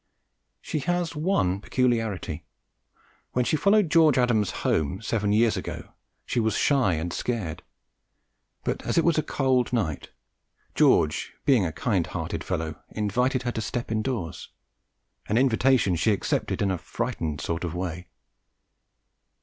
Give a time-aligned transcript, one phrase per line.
[0.63, 2.43] She has one peculiarity.
[3.33, 5.89] When she followed George Adams home, seven years ago,
[6.25, 7.61] she was shy and scared;
[8.63, 10.09] but, as it was a cold night,
[10.73, 14.49] George, being a kind hearted fellow, invited her to step indoors,
[15.27, 18.07] an invitation she accepted in a frightened sort of way.